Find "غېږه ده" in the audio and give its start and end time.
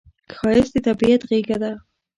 1.29-1.71